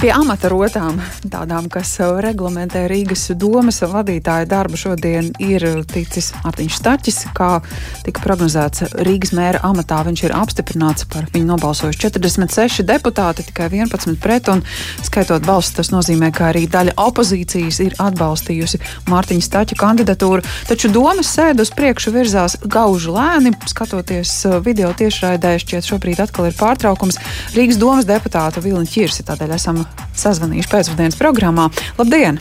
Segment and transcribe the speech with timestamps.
[0.00, 0.96] Pie amata rotām,
[1.28, 1.90] tādām, kas
[2.24, 7.18] reglamentē Rīgas domas vadītāja darbu, šodien ir ticis Mārtiņš Staķis.
[7.36, 7.48] Kā
[8.06, 14.16] tika prognozēts Rīgas mēra amatā, viņš ir apstiprināts par viņu nobalsojuši 46 deputāti, tikai 11
[14.24, 14.62] pret, un
[15.04, 18.80] skaitot balsis, tas nozīmē, ka arī daļa opozīcijas ir atbalstījusi
[19.12, 20.48] Mārtiņa Staķa kandidatūru.
[20.70, 24.32] Taču domas sēde uz priekšu virzās gauži lēni, skatoties
[24.64, 27.20] video tiešraidē, šķiet šobrīd atkal ir pārtraukums.
[27.52, 29.84] Rīgas domas deputāta Vilna Čirsi, tādēļ esam
[30.18, 31.68] sazvanījuši pēcpusdienas programmā.
[31.98, 32.40] Labdien!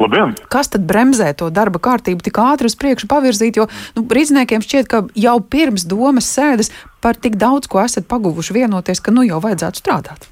[0.00, 0.34] Labdien!
[0.52, 3.60] Kas tad bremzē to darba kārtību tik ātri uz priekšu pavirzīt?
[3.60, 6.72] Jo nu, rīzniekiem šķiet, ka jau pirms domas sēdes
[7.04, 10.28] par tik daudz ko esat paguvuši vienoties, ka nu jau vajadzētu strādāt.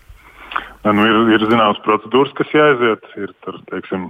[0.87, 3.05] Nu, ir, ir zināmas procedūras, kas jāaiziet.
[3.21, 4.09] Ir tur, teiksim,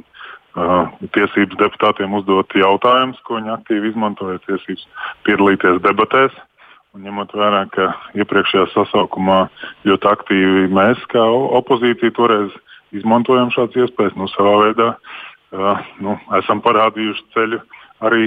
[0.55, 0.87] uh,
[1.17, 4.87] tiesības deputātiem uzdot jautājumus, ko viņi aktīvi izmantoja, tiesības
[5.27, 6.37] piedalīties debatēs.
[6.91, 7.85] Un ņemot vērā, ka
[8.19, 9.45] iepriekšējā sasaukumā
[9.87, 11.23] ļoti aktīvi mēs, kā
[11.61, 12.57] opozīcija, toreiz
[12.99, 17.61] izmantojam šādas iespējas, nu, savā veidā uh, nu, esam parādījuši ceļu
[18.09, 18.27] arī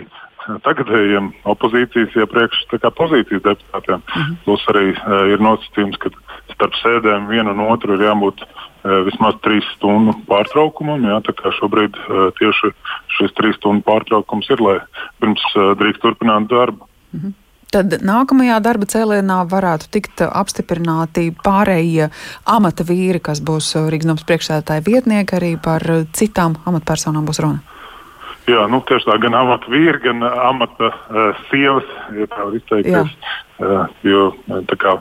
[0.64, 2.64] tagadējiem opozīcijas iepriekš
[2.96, 4.00] pozīcijas deputātiem.
[4.00, 4.40] Mm -hmm.
[4.48, 6.14] Plus arī uh, ir nosacījums, ka
[6.56, 11.04] starp sēdēm vienu un otru ir jābūt uh, vismaz trīs stundu pārtraukumam.
[11.04, 12.72] Jā, tā kā šobrīd uh, tieši
[13.20, 14.80] šis trīs stundu pārtraukums ir, lai
[15.20, 16.88] pirms uh, drīkst turpināt darbu.
[17.12, 17.43] Mm -hmm
[17.74, 22.10] tad nākamajā darba cēlienā varētu tikt apstiprināti pārējie
[22.46, 27.64] amata vīri, kas būs Rīgas domas priekšsēdētāja vietnieki, arī par citām amatpersonām būs runa.
[28.44, 33.14] Jā, nu, tieši tā, gan amata vīri, gan amata uh, sievas, ja tā var izteikties.
[33.64, 34.24] Uh, jo
[34.68, 34.98] tā kā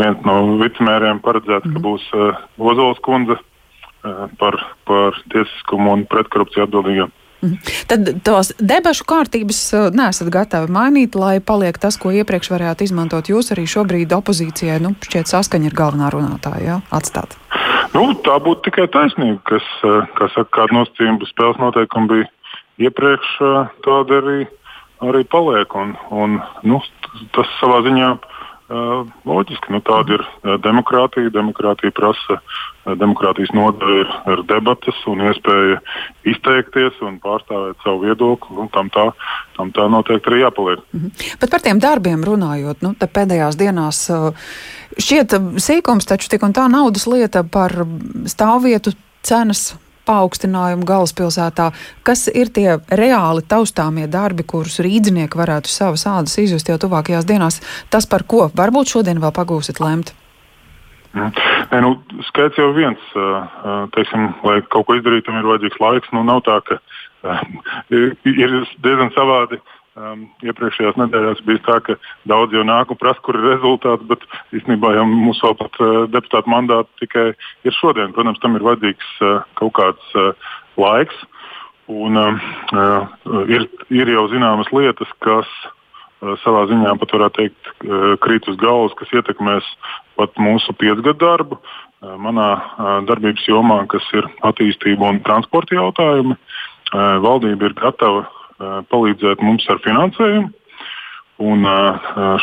[0.00, 1.74] viens no vicemēriem paredzēts, mm -hmm.
[1.74, 1.88] ka mhm.
[1.88, 4.56] būs uh, Ozols kundze uh, par,
[4.88, 7.10] par tiesiskumu un pretkorupciju atbildīgā.
[7.42, 7.58] Mhm.
[7.90, 13.26] Tad tos debašu kārtības uh, nesat gatavi mainīt, lai paliek tas, ko iepriekš varētu izmantot
[13.32, 14.78] jūs arī šobrīd opozīcijai.
[14.84, 16.62] Nu, šķiet, saskaņa ir galvenā runātāja.
[16.62, 16.76] Ja?
[16.94, 17.34] Atstāt.
[17.96, 22.30] Nu, tā būtu tikai taisnība, kas, uh, kā saka, kāda nosacījuma spēles noteikumi bija
[22.86, 24.38] iepriekš, uh, tāda arī,
[25.10, 25.74] arī paliek.
[25.82, 26.78] Un, un, nu,
[27.34, 28.14] tas savā ziņā
[29.28, 29.72] loģiski.
[29.72, 30.24] Nu, tāda ir
[30.64, 31.32] demokrātija.
[31.34, 32.38] Demokrātija prasa,
[33.00, 35.78] demokrātijas nodaļa ir, ir debatas un iespēja
[36.32, 38.56] izteikties un pārstāvēt savu viedokli.
[38.58, 39.08] Nu, tam, tā,
[39.58, 40.82] tam tā noteikti arī jāpaliek.
[40.92, 41.36] Mm -hmm.
[41.40, 44.10] Bet par tiem darbiem runājot, nu, pēdējās dienās
[44.98, 47.72] šķiet sīkums, taču tik un tā naudas lieta par
[48.24, 49.76] stāvvietu cenas
[50.08, 51.70] paaugstinājumu galvaspilsētā.
[52.06, 57.60] Kas ir tie reāli taustāmie darbi, kurus rīdzinieki varētu savas ādas izjust jau tuvākajās dienās?
[57.92, 60.14] Tas, par ko varbūt šodien vēl pagūsit lemt?
[61.12, 61.28] Nē,
[61.84, 61.92] nu,
[62.30, 63.00] skaits jau viens,
[63.92, 66.12] teiksim, lai kaut ko izdarītu, ir vajadzīgs laiks.
[66.16, 66.78] Nu, nav tā, ka
[67.92, 69.60] ir diezgan savādi
[69.92, 71.94] Um, iepriekšējās nedēļās bija tā, ka
[72.30, 74.22] daudz jau nāk un prasa, kur ir rezultāts, bet
[74.56, 77.26] īstenībā jau mums vēl pat uh, deputāta mandāti tikai
[77.68, 78.14] ir šodien.
[78.16, 80.48] Protams, tam ir vajadzīgs uh, kaut kāds uh,
[80.80, 81.20] laiks.
[81.92, 82.40] Un, uh,
[82.72, 88.48] uh, ir, ir jau zināmas lietas, kas uh, savā ziņā pat varētu teikt, uh, krīt
[88.48, 89.68] uz galvas, kas ietekmēs
[90.16, 91.60] pat mūsu piecgadu darbu.
[92.00, 96.40] Uh, manā uh, darbības jomā, kas ir attīstība un transporta jautājumi,
[96.92, 98.26] valdība ir gatava
[98.92, 100.50] palīdzēt mums ar finansējumu.
[101.42, 101.64] Un,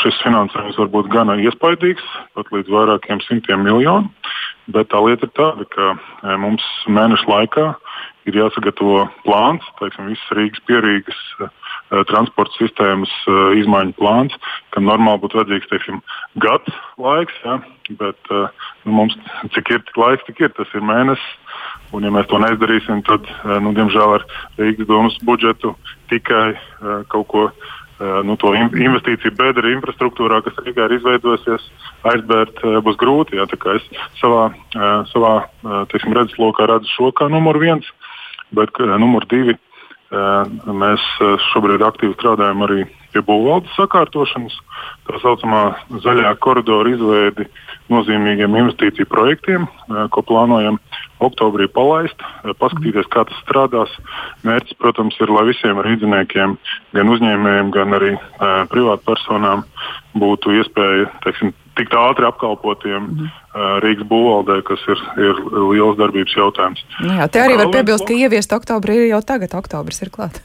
[0.01, 2.03] šis finansējums var būt gana iespaidīgs,
[2.35, 4.09] pat līdz vairākiem simtiem miljonu.
[4.73, 7.67] Bet tā lieta ir tāda, ka mums mēneša laikā
[8.27, 11.21] ir jāsagatavo plāns, teiksim, visas Rīgas pierīgas
[12.09, 13.11] transporta sistēmas
[13.59, 14.35] izmaiņu plāns,
[14.75, 16.01] kam normāli būtu vajadzīgs teiksim,
[16.43, 17.35] gads laiks.
[17.45, 17.57] Ja?
[17.99, 19.17] Bet nu, mums
[19.55, 21.25] cik ir tik laiks, tik ir tas ir mēnesis.
[21.95, 23.25] Un, ja mēs to neizdarīsim, tad,
[23.65, 24.25] nu, diemžēl, ar
[24.61, 25.73] Rīgas domas budžetu
[26.11, 26.53] tikai
[27.09, 27.47] kaut ko
[28.23, 31.65] nu, investīciju bedra infrastruktūrā, kas Rīgā ir izveidojusies,
[32.13, 33.39] aizbērt būs grūti.
[33.39, 33.89] Jā, es
[34.21, 34.51] savā,
[35.11, 35.33] savā
[35.91, 37.89] teiksim, redzeslokā redzu šo kā numur viens,
[38.55, 39.57] bet uh, numur divi
[40.09, 41.03] mēs
[41.51, 44.55] šobrīd aktīvi strādājam arī pie būvvaldes sakārtošanas,
[45.07, 45.61] tā saucamā
[46.03, 47.47] zaļā koridora izveidi
[47.89, 49.65] nozīmīgiem investīciju projektiem,
[50.13, 50.77] ko plānojam
[51.25, 52.21] oktobrī palaist,
[52.61, 53.95] paskatīties, kā tas strādās.
[54.45, 56.57] Mērķis, protams, ir, lai visiem rīdziniekiem,
[56.97, 58.13] gan uzņēmējiem, gan arī
[58.73, 59.65] privātpersonām
[60.21, 63.31] būtu iespēja teiksim, tikt ātri apkalpotiem mm.
[63.31, 65.41] uh, Rīgas būvvaldē, kas ir, ir
[65.71, 66.85] liels darbības jautājums.
[67.07, 70.43] Jā, te arī var piebilst, ka ieviest oktobrī ir jau tagad, oktobris ir klāts.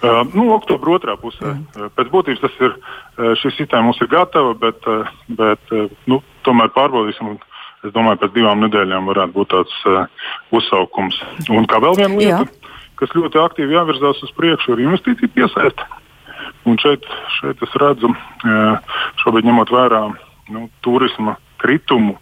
[0.00, 1.52] Uh, nu, oktobra otrā pusē.
[1.52, 1.66] Mm.
[1.76, 5.90] Uh, pēc būtības tas ir, uh, šī sistēma mums ir gatava, bet, uh, bet uh,
[6.10, 7.36] nu, tomēr pārbaudīsim.
[7.80, 10.24] Es domāju, pēc divām nedēļām varētu būt tāds uh,
[10.56, 11.16] uzsaukums.
[11.48, 12.88] Un kā vēl viena lieta, Jā.
[13.00, 15.86] kas ļoti aktīvi jāvirzās uz priekšu, ir investīcija piesaiste.
[16.68, 17.06] Un šeit,
[17.38, 20.02] šeit es redzu, uh, šobrīd ņemot vērā
[20.50, 22.16] nu, turisma kritumu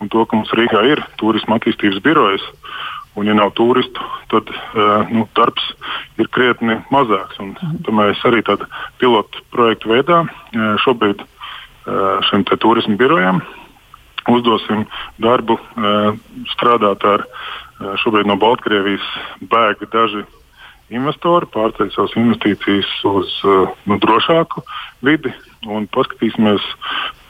[0.00, 2.44] un to, ka mums Rīgā ir turisma attīstības birojas.
[3.14, 4.02] Un, ja nav turistu,
[4.32, 5.68] tad uh, nu, darbs
[6.18, 7.38] ir krietni mazāks.
[7.42, 8.66] Un, tad mēs arī tādu
[8.98, 11.28] pilotu projektu veidā uh, šobrīd uh,
[12.30, 13.44] šim turismu birojam
[14.30, 14.86] uzdosim
[15.20, 15.58] darbu
[16.54, 17.26] strādāt ar
[18.00, 19.04] šobrīd no Baltkrievijas
[19.50, 20.22] bēga daži
[20.94, 23.34] investori, pārceļ savas investīcijas uz
[23.88, 24.62] nu, drošāku
[25.04, 25.32] vidi
[25.68, 26.64] un paskatīsimies,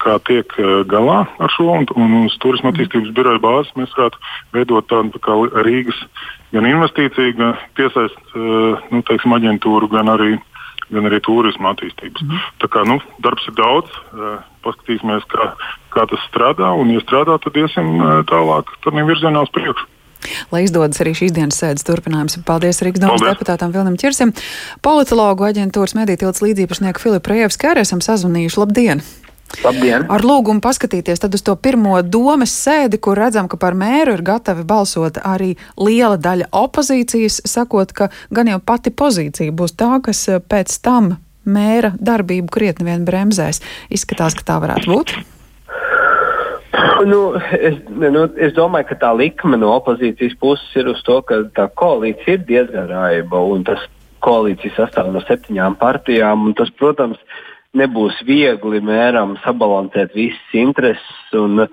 [0.05, 0.57] kā tiek
[0.91, 1.69] galā ar šo.
[1.81, 4.21] Un, un uz turisma attīstības biroja bāzes mēs varētu
[4.57, 5.37] veidot tādu tā kā
[5.67, 6.01] Rīgas
[6.55, 10.37] gan investīciju, gan piesaist nu, teiksim, aģentūru, gan arī,
[10.95, 12.23] gan arī turisma attīstības.
[12.23, 12.45] Mm.
[12.63, 13.97] Tā kā nu, darbs ir daudz,
[14.67, 15.51] paskatīsimies, kā,
[15.97, 17.97] kā tas strādā, un, ja strādā, tad iesim
[18.31, 19.91] tālāk, tad virzienā uz priekšu.
[20.53, 22.39] Lai izdodas arī šīs dienas sēdes turpinājums.
[22.49, 24.33] Paldies Rīgas domas deputātam Vilnam Čirsim.
[24.85, 28.61] Politologu aģentūras medītilts līdzīpašnieku Filipu Rejevski arī esam sazvanījuši.
[28.63, 29.05] Labdien!
[29.65, 30.07] Labdien!
[30.11, 34.25] Ar lūgumu paskatīties tad uz to pirmo domas sēdi, kur redzam, ka par mēru ir
[34.27, 40.27] gatavi balsot arī liela daļa opozīcijas, sakot, ka gan jau pati pozīcija būs tā, kas
[40.49, 41.15] pēc tam
[41.45, 43.63] mēra darbību krietni vien bremzēs.
[43.93, 45.15] Izskatās, ka tā varētu būt.
[47.05, 47.21] Nu,
[47.55, 51.69] es, nu, es domāju, ka tā likme no opozīcijas puses ir uz to, ka tā
[51.79, 53.83] koalīcija ir diezgan raiba un tas
[54.25, 56.49] koalīcija sastāv no septiņām partijām.
[56.59, 57.21] Tas, protams,
[57.79, 61.65] nebūs viegli mēram sabalansēt visas intereses un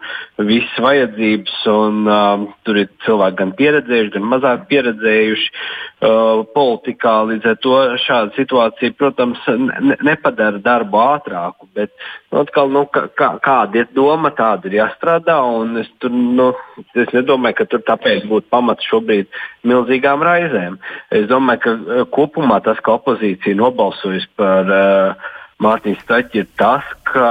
[0.41, 1.55] visas vajadzības.
[1.71, 7.15] Un, uh, tur ir cilvēki gan pieredzējuši, gan mazāk pieredzējuši uh, politikā.
[7.29, 11.69] Līdz ar to šāda situācija, protams, ne, nepadara darbu ātrāku.
[11.77, 11.93] Bet
[12.31, 15.37] nu, atkal, nu, kā, kāda ir doma, tāda ir jāstrādā.
[15.83, 16.51] Es, tur, nu,
[16.95, 19.29] es nedomāju, ka tur tāpēc būtu pamats šobrīd
[19.67, 20.79] milzīgām raizēm.
[21.13, 25.29] Es domāju, ka uh, kopumā tas, ka opozīcija nobalsojas par uh,
[25.61, 27.27] Mārtiņš Staķis ir tas, ka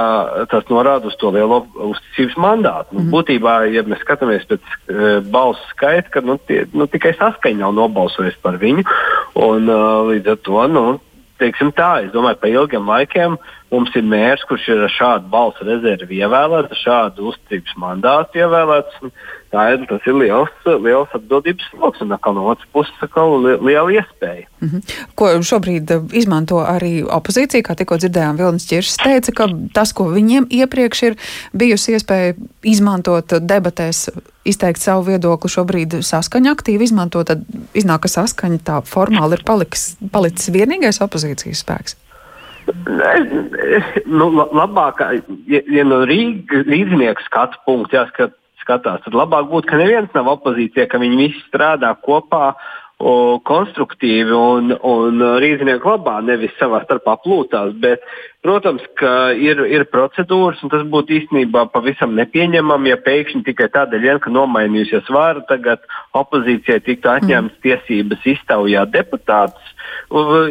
[0.51, 2.95] tas norāda uz to lielo uzticības mandātu.
[2.95, 3.11] Nu, mm.
[3.13, 7.75] Būtībā, ja mēs skatāmies pēc uh, balsu skaita, tad nu, tie, nu, tikai saskaņa nav
[7.79, 8.87] nobalsojusi par viņu.
[9.35, 10.85] Un, uh, līdz ar to, nu,
[11.41, 13.35] teiksim tā, es domāju, pa ilgiem laikiem
[13.71, 19.05] mums ir mērs, kurš ir ar šādu balsu rezervi ievēlēts, ar šādu uzticības mandātu ievēlēts.
[19.51, 23.91] Tā ir, tas ir liels, liels atbildības sloks, un no otras puses atkal li, liela
[23.97, 24.45] iespēja.
[24.61, 24.99] Mm -hmm.
[25.15, 30.07] Ko šobrīd uh, izmanto arī opozīcija, kā tikko dzirdējām, Vilnis Čiršs teica, ka tas, ko
[30.11, 31.17] viņiem iepriekš ir
[31.53, 34.09] bijusi iespēja izmantot debatēs,
[34.47, 37.43] izteikt savu viedokli, šobrīd saskaņa aktīvi izmanto, tad
[37.77, 41.97] iznāk, ka saskaņa tā formāli ir paliks, palicis vienīgais opozīcijas spēks.
[44.05, 45.01] Nu, labāk,
[45.49, 50.29] ja, ja no Rīgas rīznieka skatu punkta jāskat, skatās, tad labāk būtu, ka neviens nav
[50.37, 52.51] opozīcijā, ka viņi visi strādā kopā
[53.01, 57.73] o, konstruktīvi un, un rīznieku labā, nevis savā starpā plūtās.
[57.81, 58.05] Bet,
[58.41, 64.21] protams, ka ir, ir procedūras, un tas būtu īstenībā pavisam nepieņemami, ja pēkšņi tikai tādēļ,
[64.23, 65.85] ka nomainījusies vara, tagad
[66.17, 67.61] opozīcijai tiktu atņemtas mm.
[67.65, 69.73] tiesības iztaujāt deputātus,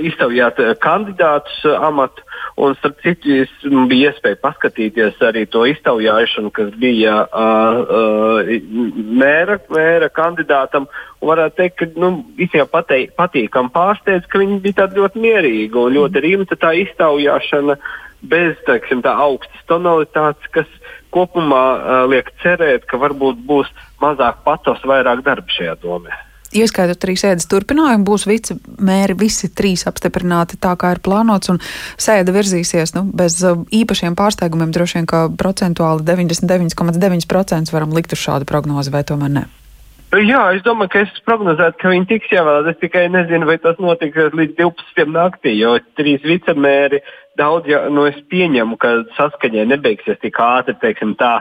[0.06, 2.26] iztaujāt kandidātus amatu.
[2.60, 3.44] Un, starp citu,
[3.88, 8.50] bija iespēja paskatīties arī to iztaujāšanu, kas bija uh, uh,
[9.20, 10.88] mēra, mēra kandidātam.
[11.24, 15.96] Varētu teikt, ka nu, visiem pateik, patīkam pārsteidz, ka viņi bija tādi ļoti mierīgi un
[15.98, 17.79] ļoti rimta tā iztaujāšana
[18.22, 20.68] bez teiksim, tā augstas tonalitātes, kas
[21.14, 23.70] kopumā uh, liek cerēt, ka varbūt būs
[24.02, 26.16] mazāk patos, vairāk darba šajā domē.
[26.50, 31.60] Ieskaitot arī sēdes turpinājumu, būs vicemēri visi trīs apstiprināti tā, kā ir plānots, un
[31.94, 34.74] sēde virzīsies nu, bez īpašiem pārsteigumiem.
[34.74, 39.46] Droši vien, ka procentuāli 99,9% varam likt uz šādu prognozi, vai tomēr ne?
[40.10, 42.72] Jā, es domāju, ka es prognozētu, ka viņi tiks ievēlēti.
[42.74, 45.04] Es tikai nezinu, vai tas notiks līdz 12.
[45.06, 46.98] naktī, jo trīs vicemēri
[47.38, 51.36] daudz, ja, nu, es pieņemu, ka saskaņai nebeigsies tik ātri, teiksim tā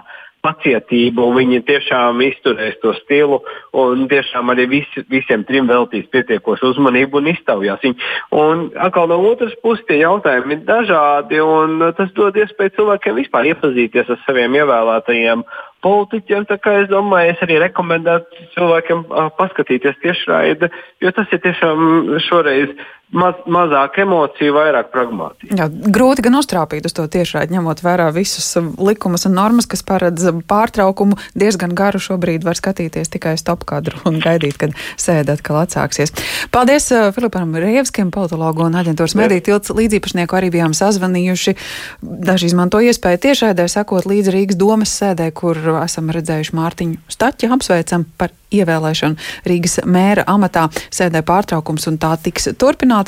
[0.45, 3.41] pacietību, un viņi tiešām izturēs to stilu,
[3.75, 7.97] un tiešām arī visi, visiem trim veltīs pietiekošu uzmanību un iztaujās viņu.
[8.37, 13.49] Un atkal no otras puses tie jautājumi ir dažādi, un tas dod iespēju cilvēkiem vispār
[13.51, 15.43] iepazīties ar saviem ievēlētajiem
[15.85, 16.45] politiķiem.
[16.49, 19.03] Es domāju, es arī rekomendētu cilvēkiem
[19.39, 20.71] paskatīties tiešraidi,
[21.03, 22.73] jo tas ir tiešām šoreiz
[23.15, 25.57] maz, mazāk emociju, vairāk pragmātiski.
[25.57, 28.47] Jā, grūti gan uztrāpīt uz to tiešraidi, ņemot vērā visus
[28.77, 31.17] likumus un normas, kas paredz pārtraukumu.
[31.39, 36.13] Diezgan garu šobrīd var skatīties tikai stop kadru un gaidīt, kad sēde atkal atsāksies.
[36.53, 41.55] Paldies uh, Filipam Rievskim, politologu un aģentūras mediju tilts līdzīpašnieku arī bijām sazvanījuši.
[42.01, 48.05] Daži izmanto iespēju tiešraidē sakot līdz Rīgas domas sēdē, kur esam redzējuši Mārtiņu Staķi, apsveicam
[48.19, 50.67] par ievēlēšanu Rīgas mēra amatā.
[50.93, 53.07] Sēdē pārtraukums un tā tiks turpināta.